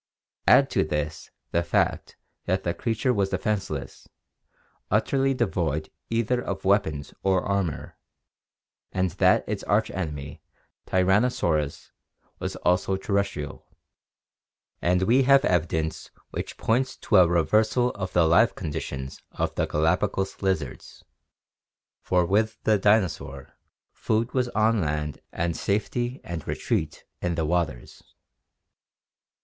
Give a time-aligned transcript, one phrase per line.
[0.47, 4.07] Add to this the fact that the creature was defenseless,
[4.89, 7.99] utterly devoid either of weapons or armor,
[8.91, 10.41] and that its arch enemy
[10.87, 11.91] Tyrannosaarus
[12.39, 13.67] was also terrestrial,
[14.81, 19.67] and we have evidence which points to a reversal of the life conditions of the
[19.67, 21.03] Galapagos lizards,
[22.01, 23.55] for with the dinosaur
[23.93, 28.01] food was on land and safety and retreat in the waters.